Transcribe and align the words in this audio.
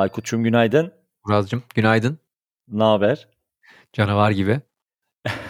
Aykut'cum 0.00 0.44
günaydın. 0.44 0.92
Murat'cığım 1.24 1.62
günaydın. 1.74 2.18
Ne 2.68 2.84
haber? 2.84 3.28
Canavar 3.92 4.30
gibi. 4.30 4.60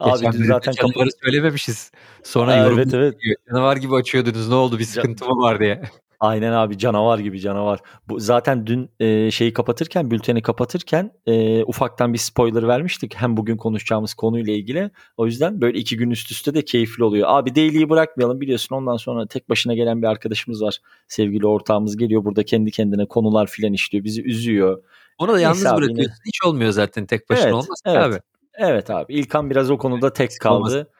Abi 0.00 0.20
Geçen 0.20 0.32
dün 0.32 0.44
zaten 0.44 0.72
canavarı 0.72 0.94
kapat... 0.94 1.12
söylememişiz. 1.24 1.92
Sonra 2.22 2.52
Aa, 2.52 2.66
evet 2.66 2.94
evet. 2.94 3.20
diyor. 3.20 3.36
Canavar 3.48 3.76
gibi 3.76 3.94
açıyordunuz. 3.94 4.48
Ne 4.48 4.54
oldu? 4.54 4.78
Bir 4.78 4.84
sıkıntı 4.84 5.24
mı 5.24 5.42
var 5.42 5.60
diye. 5.60 5.82
Aynen 6.22 6.52
abi 6.52 6.78
canavar 6.78 7.18
gibi 7.18 7.40
canavar. 7.40 7.80
Bu 8.08 8.20
zaten 8.20 8.66
dün 8.66 8.90
e, 9.00 9.30
şeyi 9.30 9.52
kapatırken, 9.52 10.10
bülteni 10.10 10.42
kapatırken 10.42 11.12
e, 11.26 11.64
ufaktan 11.64 12.12
bir 12.12 12.18
spoiler 12.18 12.68
vermiştik. 12.68 13.14
Hem 13.16 13.36
bugün 13.36 13.56
konuşacağımız 13.56 14.14
konuyla 14.14 14.52
ilgili. 14.52 14.90
O 15.16 15.26
yüzden 15.26 15.60
böyle 15.60 15.78
iki 15.78 15.96
gün 15.96 16.10
üst 16.10 16.30
üste 16.30 16.54
de 16.54 16.64
keyifli 16.64 17.04
oluyor. 17.04 17.28
Abi 17.30 17.54
Daily'yi 17.54 17.90
bırakmayalım 17.90 18.40
biliyorsun. 18.40 18.76
Ondan 18.76 18.96
sonra 18.96 19.26
tek 19.26 19.48
başına 19.48 19.74
gelen 19.74 20.02
bir 20.02 20.06
arkadaşımız 20.06 20.62
var. 20.62 20.78
Sevgili 21.08 21.46
ortağımız 21.46 21.96
geliyor 21.96 22.24
burada 22.24 22.44
kendi 22.44 22.70
kendine 22.70 23.06
konular 23.06 23.46
filan 23.46 23.72
işliyor. 23.72 24.04
Bizi 24.04 24.22
üzüyor. 24.22 24.82
Onu 25.18 25.28
da 25.28 25.32
Neyse 25.32 25.44
yalnız 25.44 25.64
yine. 25.64 25.76
bırakıyorsun. 25.76 26.14
Hiç 26.26 26.44
olmuyor 26.44 26.70
zaten 26.70 27.06
tek 27.06 27.30
başına 27.30 27.44
Evet, 27.44 27.54
olmaz 27.54 27.80
evet. 27.86 27.98
abi. 27.98 28.16
Evet 28.58 28.90
abi. 28.90 29.14
İlkan 29.14 29.50
biraz 29.50 29.70
o 29.70 29.78
konuda 29.78 30.12
tek 30.12 30.30
Olmaz. 30.46 30.72
kaldı. 30.72 30.90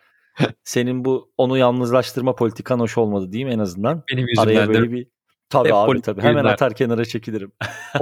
Senin 0.65 1.05
bu 1.05 1.31
onu 1.39 1.59
yalnızlaştırma 1.59 2.35
politikan 2.35 2.81
hoş 2.81 2.99
olmadı 2.99 3.33
değil 3.33 3.45
mi 3.45 3.51
en 3.53 3.59
azından? 3.59 4.03
Benim 4.13 4.27
Araya 4.39 4.53
yüzümden 4.53 4.75
böyle 4.75 4.89
de 4.89 4.93
bir 4.93 5.07
tabii 5.53 5.69
Hep 5.69 5.75
abi 5.75 6.01
tabii. 6.01 6.23
Hemen 6.23 6.45
atar 6.45 6.75
kenara 6.75 7.05
çekilirim. 7.05 7.53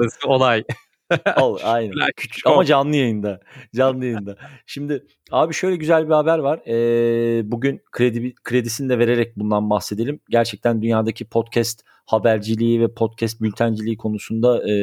arası 0.00 0.28
olay. 0.28 0.64
Ol, 1.40 1.58
aynen. 1.64 1.92
Küçük 2.16 2.46
Ama 2.46 2.64
canlı 2.64 2.96
yayında. 2.96 3.40
Canlı 3.74 4.04
yayında. 4.04 4.36
Şimdi 4.66 5.06
abi 5.30 5.54
şöyle 5.54 5.76
güzel 5.76 6.08
bir 6.08 6.14
haber 6.14 6.38
var. 6.38 6.60
Ee, 6.66 7.50
bugün 7.50 7.80
kredi 7.92 8.34
kredisini 8.34 8.88
de 8.88 8.98
vererek 8.98 9.36
bundan 9.36 9.70
bahsedelim. 9.70 10.20
Gerçekten 10.30 10.82
dünyadaki 10.82 11.24
podcast 11.24 11.82
haberciliği 12.06 12.80
ve 12.80 12.94
podcast 12.94 13.40
bültenciliği 13.40 13.96
konusunda 13.96 14.70
e, 14.70 14.74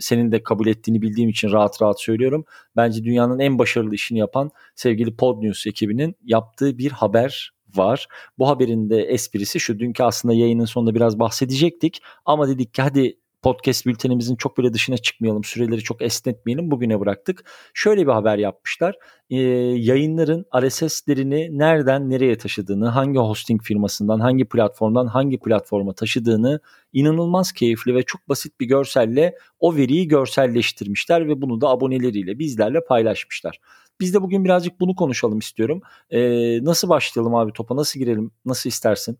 senin 0.00 0.32
de 0.32 0.42
kabul 0.42 0.66
ettiğini 0.66 1.02
bildiğim 1.02 1.30
için 1.30 1.52
rahat 1.52 1.82
rahat 1.82 2.00
söylüyorum. 2.00 2.44
Bence 2.76 3.04
dünyanın 3.04 3.38
en 3.38 3.58
başarılı 3.58 3.94
işini 3.94 4.18
yapan 4.18 4.50
sevgili 4.74 5.16
Podnews 5.16 5.66
ekibinin 5.66 6.16
yaptığı 6.24 6.78
bir 6.78 6.90
haber 6.90 7.55
var. 7.78 8.08
Bu 8.38 8.48
haberin 8.48 8.90
de 8.90 9.02
esprisi 9.02 9.60
şu 9.60 9.78
dünkü 9.78 10.02
aslında 10.02 10.34
yayının 10.34 10.64
sonunda 10.64 10.94
biraz 10.94 11.18
bahsedecektik 11.18 12.02
ama 12.24 12.48
dedik 12.48 12.74
ki 12.74 12.82
hadi 12.82 13.18
podcast 13.46 13.86
bültenimizin 13.86 14.36
çok 14.36 14.58
böyle 14.58 14.72
dışına 14.72 14.96
çıkmayalım, 14.96 15.44
süreleri 15.44 15.80
çok 15.80 16.02
esnetmeyelim 16.02 16.70
bugüne 16.70 17.00
bıraktık. 17.00 17.44
Şöyle 17.74 18.06
bir 18.06 18.12
haber 18.12 18.38
yapmışlar. 18.38 18.96
Ee, 19.30 19.36
yayınların 19.36 20.46
RSS'lerini 20.60 21.58
nereden 21.58 22.10
nereye 22.10 22.38
taşıdığını, 22.38 22.88
hangi 22.88 23.18
hosting 23.18 23.62
firmasından, 23.62 24.20
hangi 24.20 24.44
platformdan 24.44 25.06
hangi 25.06 25.38
platforma 25.38 25.92
taşıdığını 25.92 26.60
inanılmaz 26.92 27.52
keyifli 27.52 27.94
ve 27.94 28.02
çok 28.02 28.28
basit 28.28 28.60
bir 28.60 28.66
görselle 28.66 29.34
o 29.60 29.76
veriyi 29.76 30.08
görselleştirmişler 30.08 31.28
ve 31.28 31.42
bunu 31.42 31.60
da 31.60 31.68
aboneleriyle 31.68 32.38
bizlerle 32.38 32.84
paylaşmışlar. 32.84 33.60
Biz 34.00 34.14
de 34.14 34.22
bugün 34.22 34.44
birazcık 34.44 34.80
bunu 34.80 34.94
konuşalım 34.94 35.38
istiyorum. 35.38 35.80
Ee, 36.10 36.64
nasıl 36.64 36.88
başlayalım 36.88 37.34
abi 37.34 37.52
topa, 37.52 37.76
nasıl 37.76 38.00
girelim, 38.00 38.30
nasıl 38.44 38.70
istersin? 38.70 39.18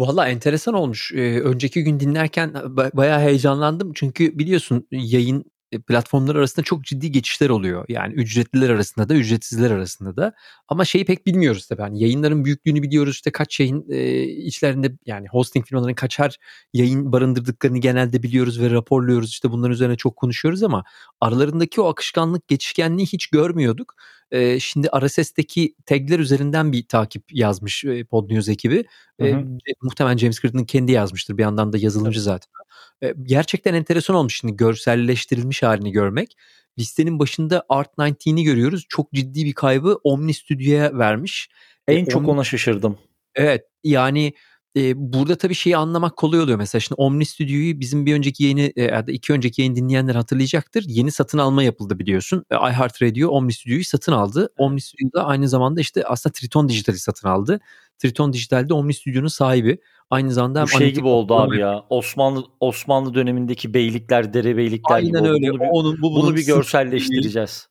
Valla 0.00 0.28
enteresan 0.28 0.74
olmuş. 0.74 1.12
Ee, 1.14 1.40
önceki 1.40 1.84
gün 1.84 2.00
dinlerken 2.00 2.50
ba- 2.50 2.96
bayağı 2.96 3.20
heyecanlandım. 3.20 3.92
Çünkü 3.94 4.38
biliyorsun 4.38 4.86
yayın 4.90 5.49
e, 5.72 5.78
platformları 5.80 6.38
arasında 6.38 6.64
çok 6.64 6.84
ciddi 6.84 7.12
geçişler 7.12 7.50
oluyor. 7.50 7.84
Yani 7.88 8.14
ücretliler 8.14 8.70
arasında 8.70 9.08
da 9.08 9.14
ücretsizler 9.14 9.70
arasında 9.70 10.16
da. 10.16 10.32
Ama 10.68 10.84
şeyi 10.84 11.04
pek 11.04 11.26
bilmiyoruz 11.26 11.66
tabii. 11.66 11.82
Yani 11.82 12.02
yayınların 12.02 12.44
büyüklüğünü 12.44 12.82
biliyoruz. 12.82 13.14
İşte 13.14 13.30
kaç 13.32 13.60
yayın 13.60 13.84
e, 13.90 14.22
içlerinde 14.22 14.92
yani 15.06 15.28
hosting 15.28 15.66
firmalarının 15.66 15.94
kaçar 15.94 16.36
yayın 16.72 17.12
barındırdıklarını 17.12 17.78
genelde 17.78 18.22
biliyoruz 18.22 18.60
ve 18.60 18.70
raporluyoruz. 18.70 19.30
İşte 19.30 19.50
bunların 19.50 19.72
üzerine 19.72 19.96
çok 19.96 20.16
konuşuyoruz 20.16 20.62
ama 20.62 20.84
aralarındaki 21.20 21.80
o 21.80 21.88
akışkanlık, 21.88 22.48
geçişkenliği 22.48 23.06
hiç 23.06 23.26
görmüyorduk. 23.26 23.94
E, 24.30 24.60
şimdi 24.60 24.88
RSS'teki 25.00 25.74
tagler 25.86 26.18
üzerinden 26.18 26.72
bir 26.72 26.88
takip 26.88 27.24
yazmış 27.32 27.84
e, 27.84 28.04
Podnews 28.04 28.48
ekibi. 28.48 28.84
Hı 29.20 29.26
E, 29.26 29.44
muhtemelen 29.82 30.16
James 30.16 30.40
Critton 30.40 30.64
kendi 30.64 30.92
yazmıştır. 30.92 31.38
Bir 31.38 31.42
yandan 31.42 31.72
da 31.72 31.78
yazılımcı 31.78 32.20
zaten. 32.22 32.50
E, 33.02 33.14
gerçekten 33.22 33.74
enteresan 33.74 34.16
olmuş 34.16 34.36
şimdi 34.40 34.56
görselleştirilmiş 34.56 35.62
halini 35.62 35.92
görmek. 35.92 36.36
Listenin 36.78 37.18
başında 37.18 37.64
Art19'i 37.68 38.44
görüyoruz. 38.44 38.84
Çok 38.88 39.12
ciddi 39.12 39.44
bir 39.44 39.52
kaybı 39.52 39.98
Omni 40.04 40.34
Studio'ya 40.34 40.98
vermiş. 40.98 41.48
E, 41.88 41.94
En 41.94 42.04
çok 42.04 42.22
Omni- 42.22 42.30
ona 42.30 42.44
şaşırdım. 42.44 42.98
Evet 43.34 43.64
yani 43.84 44.32
e, 44.76 45.12
burada 45.12 45.34
tabii 45.34 45.54
şeyi 45.54 45.76
anlamak 45.76 46.16
kolay 46.16 46.40
oluyor. 46.40 46.58
Mesela 46.58 46.80
şimdi 46.80 46.94
Omni 47.00 47.26
Studio'yu 47.26 47.80
bizim 47.80 48.06
bir 48.06 48.14
önceki 48.14 48.44
yayını 48.44 48.72
ya 48.76 49.06
da 49.06 49.12
iki 49.12 49.32
önceki 49.32 49.62
yayın 49.62 49.74
dinleyenler 49.74 50.14
hatırlayacaktır. 50.14 50.84
Yeni 50.86 51.12
satın 51.12 51.38
alma 51.38 51.62
yapıldı 51.62 51.98
biliyorsun. 51.98 52.44
İHeartRadio 52.52 53.28
Omni 53.28 53.52
Studio'yu 53.52 53.84
satın 53.84 54.12
aldı. 54.12 54.48
Omni 54.58 54.80
Studio 54.80 55.20
da 55.20 55.26
aynı 55.26 55.48
zamanda 55.48 55.80
işte 55.80 56.04
aslında 56.04 56.32
Triton 56.32 56.68
Digital'i 56.68 56.98
satın 56.98 57.28
aldı. 57.28 57.60
Triton 57.98 58.32
Digital'de 58.32 58.74
Omni 58.74 58.94
Studio'nun 58.94 59.28
sahibi. 59.28 59.78
Aynı 60.10 60.32
zamanda 60.32 60.62
Bu 60.62 60.68
şey 60.68 60.94
gibi 60.94 61.06
oldu 61.06 61.34
abi 61.34 61.58
ya. 61.58 61.84
Osmanlı 61.90 62.44
Osmanlı 62.60 63.14
dönemindeki 63.14 63.74
beylikler, 63.74 64.34
derebeylikler 64.34 65.00
gibi 65.00 65.18
Aynen 65.18 65.30
öyle. 65.30 65.50
Bunu 65.50 65.60
bir, 65.60 65.66
Onun, 65.70 65.98
bu, 65.98 66.02
bunu 66.02 66.22
bunun 66.22 66.36
bir 66.36 66.46
görselleştireceğiz. 66.46 67.68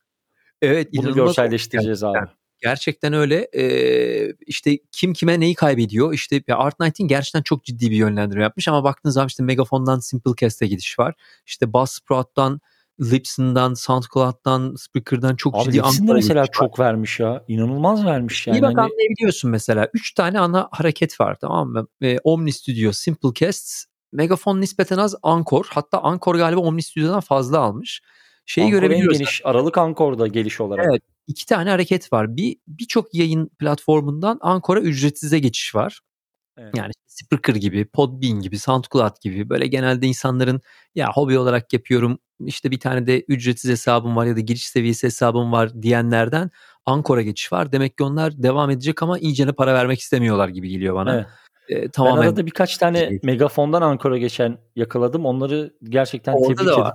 Evet 0.61 0.89
Bunu 0.97 1.13
görselleştireceğiz 1.13 2.03
abi. 2.03 2.19
Gerçekten. 2.61 3.13
Öyle. 3.13 3.47
Ee, 3.55 4.33
işte 4.47 4.77
kim 4.91 5.13
kime 5.13 5.39
neyi 5.39 5.55
kaybediyor? 5.55 6.13
İşte 6.13 6.43
ya 6.47 6.55
Art19 6.57 7.07
gerçekten 7.07 7.41
çok 7.41 7.63
ciddi 7.63 7.91
bir 7.91 7.95
yönlendirme 7.95 8.43
yapmış 8.43 8.67
ama 8.67 8.83
baktığınız 8.83 9.13
zaman 9.13 9.27
işte 9.27 9.43
Megafon'dan 9.43 9.99
Simplecast'e 9.99 10.67
gidiş 10.67 10.99
var. 10.99 11.13
İşte 11.45 11.73
Buzzsprout'tan, 11.73 12.61
Libsyn'dan, 13.01 13.73
SoundCloud'dan, 13.73 14.75
Spreaker'dan 14.77 15.35
çok 15.35 15.55
Abi 15.55 15.63
ciddi 15.63 15.81
Ankara 15.81 16.13
mesela 16.13 16.41
var. 16.41 16.49
çok 16.51 16.79
vermiş 16.79 17.19
ya. 17.19 17.43
İnanılmaz 17.47 18.05
vermiş 18.05 18.47
yani. 18.47 18.57
İyi 18.57 18.61
bak 18.61 18.69
Hani- 18.77 18.81
anlayabiliyorsun 18.91 19.51
mesela. 19.51 19.89
Üç 19.93 20.13
tane 20.13 20.39
ana 20.39 20.67
hareket 20.71 21.19
var 21.21 21.37
tamam 21.41 21.69
mı? 21.69 21.87
Ee, 22.01 22.17
Omni 22.23 22.51
Studio, 22.53 22.91
Simplecast, 22.91 23.85
Megafon 24.11 24.61
nispeten 24.61 24.97
az 24.97 25.15
Anchor. 25.23 25.65
Hatta 25.69 26.01
Anchor 26.01 26.35
galiba 26.35 26.59
Omni 26.59 26.83
Studio'dan 26.83 27.19
fazla 27.19 27.59
almış. 27.59 28.01
Şeyi 28.45 28.65
Ankor 28.65 28.75
en 28.77 28.81
görebiliyoruz. 28.81 29.17
geniş 29.17 29.41
aralık 29.45 29.77
Ankor'da 29.77 30.27
geliş 30.27 30.61
olarak. 30.61 30.85
Evet. 30.91 31.01
İki 31.29 31.45
tane 31.45 31.69
hareket 31.69 32.13
var. 32.13 32.37
Bir 32.37 32.57
birçok 32.67 33.15
yayın 33.15 33.47
platformundan 33.59 34.37
Ankor'a 34.41 34.79
ücretsize 34.79 35.39
geçiş 35.39 35.75
var. 35.75 35.99
Evet. 36.57 36.77
Yani 36.77 36.91
Spreaker 37.07 37.55
gibi, 37.55 37.85
Podbean 37.85 38.39
gibi, 38.39 38.59
SoundCloud 38.59 39.21
gibi 39.21 39.49
böyle 39.49 39.67
genelde 39.67 40.07
insanların 40.07 40.61
ya 40.95 41.11
hobi 41.13 41.39
olarak 41.39 41.73
yapıyorum 41.73 42.19
işte 42.45 42.71
bir 42.71 42.79
tane 42.79 43.07
de 43.07 43.21
ücretsiz 43.21 43.71
hesabım 43.71 44.15
var 44.15 44.25
ya 44.25 44.35
da 44.35 44.39
giriş 44.39 44.67
seviyesi 44.67 45.07
hesabım 45.07 45.51
var 45.51 45.81
diyenlerden 45.81 46.51
Ankor'a 46.85 47.21
geçiş 47.21 47.51
var. 47.51 47.71
Demek 47.71 47.97
ki 47.97 48.03
onlar 48.03 48.43
devam 48.43 48.69
edecek 48.69 49.03
ama 49.03 49.19
iyicene 49.19 49.51
para 49.51 49.73
vermek 49.73 49.99
istemiyorlar 49.99 50.49
gibi 50.49 50.69
geliyor 50.69 50.95
bana. 50.95 51.15
Evet. 51.15 51.25
Ee, 51.69 51.81
Ben 51.81 51.89
tamamen 51.89 52.21
arada 52.21 52.45
birkaç 52.45 52.77
tane 52.77 53.09
Değil. 53.09 53.19
megafondan 53.23 53.81
Ankor'a 53.81 54.17
geçen 54.17 54.57
yakaladım. 54.75 55.25
Onları 55.25 55.73
gerçekten 55.83 56.33
Orada 56.33 56.47
tebrik 56.47 56.77
edip 56.77 56.93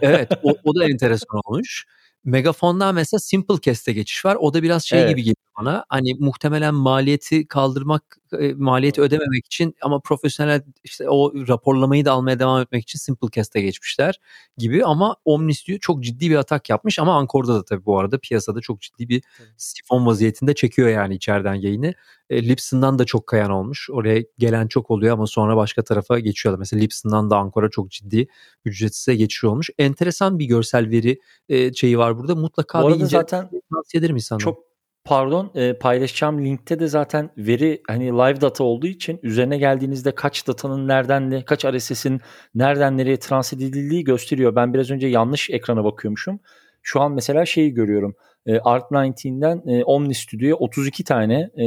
evet 0.00 0.30
o, 0.42 0.54
o 0.64 0.74
da 0.74 0.84
enteresan 0.84 1.40
olmuş. 1.44 1.86
Megafon'dan 2.24 2.94
mesela 2.94 3.20
Simplecast'e 3.20 3.92
geçiş 3.92 4.24
var. 4.24 4.36
O 4.40 4.54
da 4.54 4.62
biraz 4.62 4.84
şey 4.84 5.00
Evet. 5.00 5.10
gibi 5.10 5.20
geliyor 5.22 5.36
bana. 5.60 5.84
Hani 5.88 6.14
muhtemelen 6.18 6.74
maliyeti 6.74 7.46
kaldırmak, 7.46 8.16
e, 8.38 8.52
maliyeti 8.52 9.00
ödememek 9.00 9.46
için 9.46 9.74
ama 9.82 10.00
profesyonel 10.00 10.62
işte 10.84 11.08
o 11.08 11.32
raporlamayı 11.48 12.04
da 12.04 12.12
almaya 12.12 12.38
devam 12.38 12.62
etmek 12.62 12.82
için 12.82 12.98
Simplecast'e 12.98 13.60
geçmişler 13.60 14.20
gibi. 14.58 14.84
Ama 14.84 15.16
Omni 15.24 15.54
Studio 15.54 15.78
çok 15.78 16.02
ciddi 16.04 16.30
bir 16.30 16.36
atak 16.36 16.70
yapmış 16.70 16.98
ama 16.98 17.16
Ankor'da 17.16 17.54
da 17.54 17.64
tabii 17.64 17.86
bu 17.86 17.98
arada 17.98 18.18
piyasada 18.18 18.60
çok 18.60 18.80
ciddi 18.80 19.08
bir 19.08 19.20
Tabii. 19.38 19.48
sifon 19.56 20.06
vaziyetinde 20.06 20.54
çekiyor 20.54 20.88
yani 20.88 21.14
içeriden 21.14 21.54
yayını. 21.54 21.94
E, 22.30 22.48
Libsyn'dan 22.48 22.98
da 22.98 23.04
çok 23.04 23.26
kayan 23.26 23.50
olmuş. 23.50 23.90
Oraya 23.90 24.24
gelen 24.38 24.68
çok 24.68 24.90
oluyor 24.90 25.12
ama 25.12 25.26
sonra 25.26 25.56
başka 25.56 25.84
tarafa 25.84 26.18
geçiyorlar. 26.18 26.58
Mesela 26.58 26.80
Libsyn'dan 26.80 27.30
da 27.30 27.36
Ankor'a 27.38 27.70
çok 27.70 27.90
ciddi 27.90 28.26
ücretsize 28.64 29.14
geçiş 29.14 29.44
olmuş. 29.44 29.70
Enteresan 29.78 30.38
bir 30.38 30.44
görsel 30.44 30.90
veri 30.90 31.20
e, 31.48 31.72
şeyi 31.72 31.98
var 31.98 32.18
burada. 32.18 32.34
Mutlaka 32.34 32.82
Bu 32.82 32.88
bir 32.88 32.94
ince 32.94 33.06
zaten 33.06 33.50
tavsiye 33.74 33.98
ederim 34.00 34.16
insanlara. 34.16 34.44
çok 34.44 34.69
pardon 35.04 35.50
e, 35.54 35.72
paylaşacağım 35.72 36.44
linkte 36.44 36.78
de 36.80 36.86
zaten 36.86 37.30
veri 37.36 37.82
hani 37.86 38.06
live 38.06 38.40
data 38.40 38.64
olduğu 38.64 38.86
için 38.86 39.20
üzerine 39.22 39.58
geldiğinizde 39.58 40.14
kaç 40.14 40.46
datanın 40.46 40.88
nereden 40.88 41.30
ne 41.30 41.44
kaç 41.44 41.64
RSS'in 41.64 42.20
nereden 42.54 42.98
nereye 42.98 43.18
transit 43.18 43.62
edildiği 43.62 44.04
gösteriyor. 44.04 44.56
Ben 44.56 44.74
biraz 44.74 44.90
önce 44.90 45.06
yanlış 45.06 45.50
ekrana 45.50 45.84
bakıyormuşum. 45.84 46.40
Şu 46.82 47.00
an 47.00 47.12
mesela 47.12 47.46
şeyi 47.46 47.74
görüyorum. 47.74 48.14
E, 48.46 48.56
Art19'den 48.56 49.62
e, 49.66 49.84
Omni 49.84 50.14
Studio'ya 50.14 50.54
32 50.54 51.04
tane 51.04 51.50
e, 51.54 51.64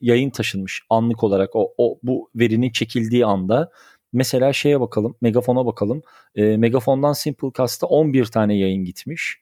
yayın 0.00 0.30
taşınmış 0.30 0.82
anlık 0.90 1.24
olarak 1.24 1.56
o, 1.56 1.74
o 1.78 1.98
bu 2.02 2.30
verinin 2.34 2.70
çekildiği 2.70 3.26
anda. 3.26 3.70
Mesela 4.12 4.52
şeye 4.52 4.80
bakalım, 4.80 5.16
Megafon'a 5.20 5.66
bakalım. 5.66 6.02
E, 6.34 6.56
Megafon'dan 6.56 7.12
Simplecast'a 7.12 7.86
11 7.86 8.24
tane 8.26 8.56
yayın 8.56 8.84
gitmiş. 8.84 9.40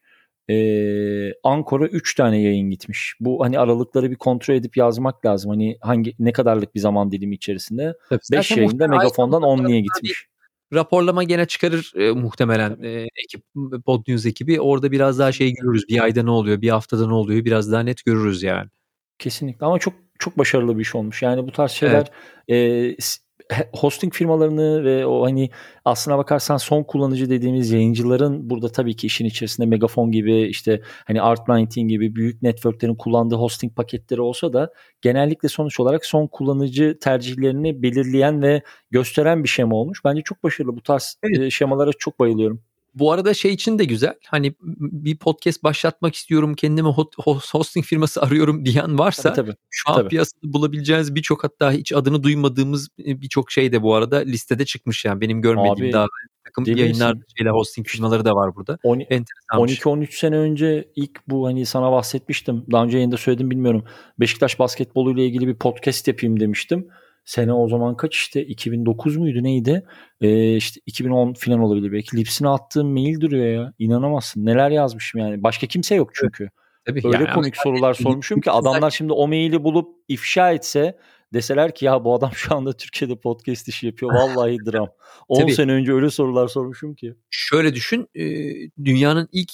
Ee, 0.50 1.32
Ankor'a 1.42 1.86
3 1.86 2.14
tane 2.14 2.40
yayın 2.40 2.70
gitmiş. 2.70 3.14
Bu 3.20 3.44
hani 3.44 3.58
aralıkları 3.58 4.10
bir 4.10 4.16
kontrol 4.16 4.54
edip 4.54 4.76
yazmak 4.76 5.26
lazım. 5.26 5.50
Hani 5.50 5.78
hangi 5.80 6.14
ne 6.18 6.32
kadarlık 6.32 6.74
bir 6.74 6.80
zaman 6.80 7.12
dilimi 7.12 7.34
içerisinde. 7.34 7.94
Tabii. 8.08 8.20
5 8.32 8.46
Zaten 8.46 8.56
yayında 8.62 8.88
Megafon'dan 8.88 9.42
Omni'ye 9.42 9.80
gitmiş. 9.80 10.26
raporlama 10.72 11.22
gene 11.22 11.46
çıkarır 11.46 11.92
e, 11.96 12.12
muhtemelen 12.12 12.82
e, 12.82 13.06
ekip 13.24 13.42
Pod 13.86 14.08
News 14.08 14.26
ekibi. 14.26 14.60
Orada 14.60 14.92
biraz 14.92 15.18
daha 15.18 15.32
şey 15.32 15.52
görürüz. 15.52 15.88
Bir 15.88 16.02
ayda 16.02 16.22
ne 16.22 16.30
oluyor, 16.30 16.60
bir 16.60 16.70
haftada 16.70 17.06
ne 17.06 17.14
oluyor 17.14 17.44
biraz 17.44 17.72
daha 17.72 17.80
net 17.80 18.04
görürüz 18.04 18.42
yani. 18.42 18.68
Kesinlikle 19.18 19.66
ama 19.66 19.78
çok 19.78 19.94
çok 20.18 20.38
başarılı 20.38 20.76
bir 20.76 20.82
iş 20.82 20.94
olmuş. 20.94 21.22
Yani 21.22 21.46
bu 21.46 21.52
tarz 21.52 21.70
şeyler 21.70 22.10
evet. 22.48 22.92
e, 22.92 22.96
hosting 23.72 24.14
firmalarını 24.14 24.84
ve 24.84 25.06
o 25.06 25.24
hani 25.24 25.50
aslına 25.84 26.18
bakarsan 26.18 26.56
son 26.56 26.82
kullanıcı 26.82 27.30
dediğimiz 27.30 27.70
yayıncıların 27.70 28.50
burada 28.50 28.68
tabii 28.72 28.96
ki 28.96 29.06
işin 29.06 29.24
içerisinde 29.24 29.66
Megafon 29.66 30.10
gibi 30.12 30.42
işte 30.42 30.80
hani 31.06 31.18
Art19 31.18 31.86
gibi 31.86 32.14
büyük 32.14 32.42
networklerin 32.42 32.94
kullandığı 32.94 33.36
hosting 33.36 33.76
paketleri 33.76 34.20
olsa 34.20 34.52
da 34.52 34.72
genellikle 35.02 35.48
sonuç 35.48 35.80
olarak 35.80 36.06
son 36.06 36.26
kullanıcı 36.26 36.98
tercihlerini 37.00 37.82
belirleyen 37.82 38.42
ve 38.42 38.62
gösteren 38.90 39.44
bir 39.44 39.48
şema 39.48 39.76
olmuş. 39.76 40.04
Bence 40.04 40.22
çok 40.22 40.42
başarılı. 40.42 40.76
Bu 40.76 40.82
tarz 40.82 41.18
evet. 41.22 41.52
şemalara 41.52 41.90
çok 41.98 42.18
bayılıyorum. 42.20 42.62
Bu 42.96 43.12
arada 43.12 43.34
şey 43.34 43.52
için 43.52 43.78
de 43.78 43.84
güzel. 43.84 44.14
Hani 44.26 44.54
bir 44.78 45.16
podcast 45.16 45.64
başlatmak 45.64 46.14
istiyorum, 46.14 46.54
kendime 46.54 46.88
hosting 47.52 47.86
firması 47.86 48.22
arıyorum 48.22 48.64
diyen 48.64 48.98
varsa 48.98 49.32
tabii, 49.32 49.46
tabii, 49.46 49.56
şu 49.70 49.90
an 49.90 49.96
tabii. 49.96 50.08
piyasada 50.08 50.52
bulabileceğiniz 50.52 51.14
birçok 51.14 51.44
hatta 51.44 51.72
hiç 51.72 51.92
adını 51.92 52.22
duymadığımız 52.22 52.88
birçok 52.98 53.50
şey 53.50 53.72
de 53.72 53.82
bu 53.82 53.94
arada 53.94 54.16
listede 54.16 54.64
çıkmış 54.64 55.04
yani 55.04 55.20
benim 55.20 55.42
görmediğim 55.42 55.88
Abi, 55.88 55.92
daha 55.92 56.06
takım 56.44 56.76
yayınlar 56.76 57.16
şeyler 57.36 57.50
hosting 57.50 57.86
firmaları 57.86 58.24
da 58.24 58.34
var 58.34 58.56
burada. 58.56 58.78
12-13 59.52 60.18
sene 60.18 60.36
önce 60.36 60.88
ilk 60.96 61.28
bu 61.28 61.46
hani 61.46 61.66
sana 61.66 61.92
bahsetmiştim. 61.92 62.64
Daha 62.72 62.84
önce 62.84 62.96
yayında 62.96 63.16
söyledim 63.16 63.50
bilmiyorum. 63.50 63.84
Beşiktaş 64.20 64.58
basketbolu 64.58 65.12
ile 65.12 65.26
ilgili 65.26 65.48
bir 65.48 65.54
podcast 65.54 66.08
yapayım 66.08 66.40
demiştim. 66.40 66.88
Sene 67.26 67.52
o 67.52 67.68
zaman 67.68 67.96
kaç 67.96 68.14
işte 68.14 68.44
2009 68.44 69.16
muydu 69.16 69.42
neydi? 69.42 69.86
Ee, 70.20 70.56
işte 70.56 70.80
2010 70.86 71.32
falan 71.32 71.60
olabilir 71.60 71.92
belki. 71.92 72.16
Lipsine 72.16 72.48
attığım 72.48 72.92
mail 72.92 73.20
duruyor 73.20 73.46
ya. 73.46 73.72
İnanamazsın. 73.78 74.46
Neler 74.46 74.70
yazmışım 74.70 75.20
yani. 75.20 75.42
Başka 75.42 75.66
kimse 75.66 75.94
yok 75.94 76.10
çünkü. 76.14 76.50
Tabii 76.86 77.00
Öyle 77.04 77.16
yani 77.16 77.30
komik 77.34 77.56
sorular 77.56 77.94
sormuşum 77.94 78.40
ki 78.40 78.50
adamlar 78.50 78.90
şimdi 78.90 79.12
o 79.12 79.28
maili 79.28 79.64
bulup 79.64 79.88
ifşa 80.08 80.52
etse 80.52 80.98
deseler 81.32 81.74
ki 81.74 81.84
ya 81.84 82.04
bu 82.04 82.14
adam 82.14 82.30
şu 82.34 82.54
anda 82.54 82.72
Türkiye'de 82.72 83.16
podcast 83.16 83.68
işi 83.68 83.86
yapıyor. 83.86 84.14
Vallahi 84.14 84.56
dram. 84.72 84.88
10 85.28 85.48
sene 85.48 85.72
önce 85.72 85.92
öyle 85.92 86.10
sorular 86.10 86.48
sormuşum 86.48 86.94
ki. 86.94 87.14
Şöyle 87.30 87.74
düşün. 87.74 88.08
Dünyanın 88.84 89.28
ilk 89.32 89.52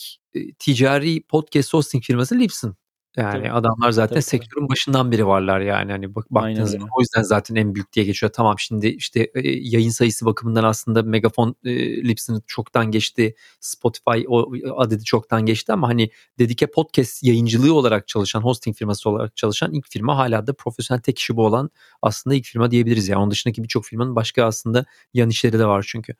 ticari 0.58 1.22
podcast 1.22 1.74
hosting 1.74 2.04
firması 2.04 2.38
Lipsin. 2.38 2.74
Yani 3.16 3.32
tabii. 3.32 3.52
adamlar 3.52 3.90
zaten 3.90 4.14
tabii, 4.14 4.22
sektörün 4.22 4.60
tabii. 4.60 4.70
başından 4.70 5.12
beri 5.12 5.26
varlar 5.26 5.60
yani 5.60 5.92
hani 5.92 6.14
bak 6.14 6.30
baktığınız 6.30 6.70
zaman 6.70 6.88
o 6.98 7.00
yüzden 7.00 7.22
zaten 7.22 7.54
en 7.54 7.74
büyük 7.74 7.92
diye 7.92 8.06
geçiyor. 8.06 8.32
Tamam 8.32 8.58
şimdi 8.58 8.86
işte 8.86 9.30
e, 9.34 9.40
yayın 9.50 9.90
sayısı 9.90 10.26
bakımından 10.26 10.64
aslında 10.64 11.02
Megafon 11.02 11.56
e, 11.64 12.02
Lips'ini 12.08 12.38
çoktan 12.46 12.90
geçti. 12.90 13.34
Spotify 13.60 14.24
o 14.28 14.52
adedi 14.76 15.04
çoktan 15.04 15.46
geçti 15.46 15.72
ama 15.72 15.88
hani 15.88 16.10
dedike 16.38 16.66
podcast 16.66 17.22
yayıncılığı 17.22 17.74
olarak 17.74 18.08
çalışan, 18.08 18.40
hosting 18.40 18.76
firması 18.76 19.10
olarak 19.10 19.36
çalışan 19.36 19.72
ilk 19.72 19.90
firma 19.90 20.16
hala 20.16 20.46
da 20.46 20.52
profesyonel 20.52 21.02
tek 21.02 21.16
kişi 21.16 21.36
bu 21.36 21.46
olan 21.46 21.70
aslında 22.02 22.36
ilk 22.36 22.44
firma 22.44 22.70
diyebiliriz 22.70 23.08
yani. 23.08 23.18
Onun 23.20 23.30
dışındaki 23.30 23.62
birçok 23.62 23.84
firmanın 23.84 24.16
başka 24.16 24.44
aslında 24.44 24.84
yan 25.14 25.30
işleri 25.30 25.58
de 25.58 25.66
var 25.66 25.84
çünkü. 25.88 26.14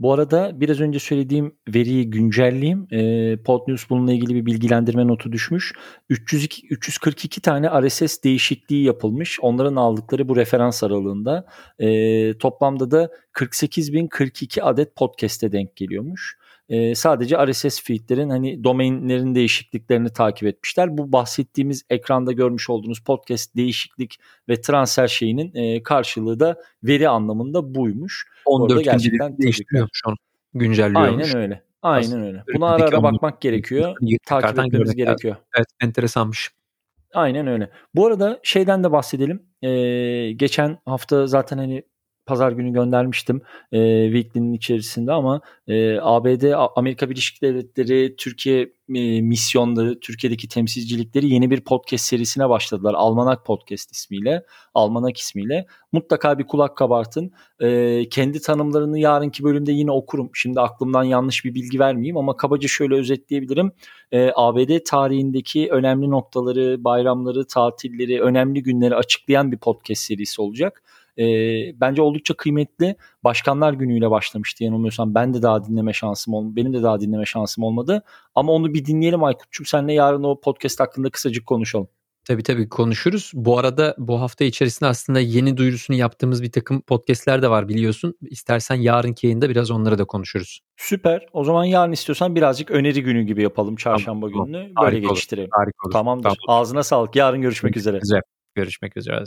Bu 0.00 0.12
arada 0.12 0.60
biraz 0.60 0.80
önce 0.80 0.98
söylediğim 0.98 1.54
veriyi 1.68 2.10
güncelleyeyim. 2.10 2.86
E, 2.90 3.36
Podnews 3.42 3.90
bununla 3.90 4.12
ilgili 4.12 4.34
bir 4.34 4.46
bilgilendirme 4.46 5.06
notu 5.06 5.32
düşmüş. 5.32 5.72
302, 6.08 6.66
342 6.66 7.40
tane 7.40 7.88
RSS 7.88 8.22
değişikliği 8.24 8.84
yapılmış. 8.84 9.40
Onların 9.40 9.76
aldıkları 9.76 10.28
bu 10.28 10.36
referans 10.36 10.82
aralığında. 10.82 11.46
E, 11.78 12.38
toplamda 12.38 12.90
da 12.90 13.10
48.042 13.34 14.62
adet 14.62 14.96
podcast'e 14.96 15.52
denk 15.52 15.76
geliyormuş. 15.76 16.37
E, 16.68 16.94
sadece 16.94 17.46
RSS 17.46 17.82
feedlerin 17.82 18.30
hani 18.30 18.64
domainlerin 18.64 19.34
değişikliklerini 19.34 20.12
takip 20.12 20.48
etmişler. 20.48 20.98
Bu 20.98 21.12
bahsettiğimiz 21.12 21.84
ekranda 21.90 22.32
görmüş 22.32 22.70
olduğunuz 22.70 23.00
podcast 23.00 23.56
değişiklik 23.56 24.18
ve 24.48 24.60
transfer 24.60 25.08
şeyinin 25.08 25.54
e, 25.54 25.82
karşılığı 25.82 26.40
da 26.40 26.56
veri 26.82 27.08
anlamında 27.08 27.74
buymuş. 27.74 28.26
14 28.44 28.84
gerçekten 28.84 29.38
değiştiriyormuş 29.38 30.02
onu. 30.06 30.14
Güncelliyormuş. 30.54 31.24
Aynen 31.24 31.36
öyle. 31.36 31.62
Aynen 31.82 32.22
öyle. 32.22 32.44
Buna 32.54 32.70
ara 32.70 32.84
ara 32.84 33.02
bakmak 33.02 33.40
gerekiyor. 33.40 33.96
Takip 34.26 34.58
etmemiz 34.58 34.94
gerekiyor. 34.94 35.36
Evet 35.56 35.66
enteresanmış. 35.80 36.50
Aynen 37.14 37.46
öyle. 37.46 37.70
Bu 37.94 38.06
arada 38.06 38.40
şeyden 38.42 38.84
de 38.84 38.92
bahsedelim. 38.92 39.42
Ee, 39.62 40.32
geçen 40.32 40.78
hafta 40.84 41.26
zaten 41.26 41.58
hani 41.58 41.82
pazar 42.28 42.52
günü 42.52 42.72
göndermiştim 42.72 43.42
e, 43.72 44.04
Weekly'nin 44.04 44.52
içerisinde 44.52 45.12
ama 45.12 45.40
e, 45.68 45.98
ABD 46.00 46.52
Amerika 46.76 47.10
Birleşik 47.10 47.42
Devletleri 47.42 48.16
Türkiye 48.16 48.72
e, 48.94 49.20
misyonları, 49.20 50.00
Türkiye'deki 50.00 50.48
temsilcilikleri 50.48 51.28
yeni 51.34 51.50
bir 51.50 51.60
podcast 51.60 52.04
serisine 52.04 52.48
başladılar. 52.48 52.94
Almanak 52.94 53.46
Podcast 53.46 53.92
ismiyle, 53.92 54.44
Almanak 54.74 55.16
ismiyle. 55.16 55.66
Mutlaka 55.92 56.38
bir 56.38 56.46
kulak 56.46 56.76
kabartın. 56.76 57.32
E, 57.60 58.08
kendi 58.08 58.40
tanımlarını 58.40 58.98
yarınki 58.98 59.44
bölümde 59.44 59.72
yine 59.72 59.90
okurum. 59.90 60.30
Şimdi 60.34 60.60
aklımdan 60.60 61.04
yanlış 61.04 61.44
bir 61.44 61.54
bilgi 61.54 61.78
vermeyeyim 61.78 62.16
ama 62.16 62.36
kabaca 62.36 62.68
şöyle 62.68 62.94
özetleyebilirim. 62.94 63.72
E, 64.12 64.30
ABD 64.34 64.78
tarihindeki 64.86 65.68
önemli 65.70 66.10
noktaları, 66.10 66.84
bayramları, 66.84 67.46
tatilleri, 67.46 68.22
önemli 68.22 68.62
günleri 68.62 68.94
açıklayan 68.94 69.52
bir 69.52 69.58
podcast 69.58 70.02
serisi 70.02 70.42
olacak 70.42 70.82
e, 71.18 71.24
bence 71.80 72.02
oldukça 72.02 72.34
kıymetli. 72.34 72.96
Başkanlar 73.24 73.72
günüyle 73.72 74.10
başlamıştı 74.10 74.64
yanılmıyorsam. 74.64 75.14
Ben 75.14 75.34
de 75.34 75.42
daha 75.42 75.64
dinleme 75.64 75.92
şansım 75.92 76.34
olmadı. 76.34 76.56
Benim 76.56 76.74
de 76.74 76.82
daha 76.82 77.00
dinleme 77.00 77.26
şansım 77.26 77.64
olmadı. 77.64 78.02
Ama 78.34 78.52
onu 78.52 78.74
bir 78.74 78.84
dinleyelim 78.84 79.24
Aykut'cum. 79.24 79.66
Seninle 79.66 79.92
yarın 79.92 80.22
o 80.22 80.40
podcast 80.40 80.80
hakkında 80.80 81.10
kısacık 81.10 81.46
konuşalım. 81.46 81.88
Tabii 82.28 82.42
tabii 82.42 82.68
konuşuruz. 82.68 83.32
Bu 83.34 83.58
arada 83.58 83.94
bu 83.98 84.20
hafta 84.20 84.44
içerisinde 84.44 84.88
aslında 84.88 85.20
yeni 85.20 85.56
duyurusunu 85.56 85.96
yaptığımız 85.96 86.42
bir 86.42 86.52
takım 86.52 86.80
podcastler 86.80 87.42
de 87.42 87.50
var 87.50 87.68
biliyorsun. 87.68 88.14
İstersen 88.20 88.74
yarınki 88.74 89.26
yayında 89.26 89.50
biraz 89.50 89.70
onları 89.70 89.98
da 89.98 90.04
konuşuruz. 90.04 90.60
Süper. 90.76 91.26
O 91.32 91.44
zaman 91.44 91.64
yarın 91.64 91.92
istiyorsan 91.92 92.34
birazcık 92.34 92.70
öneri 92.70 93.02
günü 93.02 93.22
gibi 93.22 93.42
yapalım 93.42 93.76
çarşamba 93.76 94.30
tamam, 94.30 94.46
gününü. 94.46 94.62
Böyle 94.62 94.72
harika 94.74 95.08
geçiştirelim. 95.08 95.48
Olur, 95.48 95.62
harika 95.62 95.86
olur. 95.86 95.92
Tamamdır. 95.92 96.22
Tamam. 96.46 96.60
Ağzına 96.60 96.82
sağlık. 96.82 97.16
Yarın 97.16 97.42
görüşmek 97.42 97.76
üzere. 97.76 97.98
Güzel. 97.98 98.20
Görüşmek 98.54 98.96
üzere. 98.96 99.24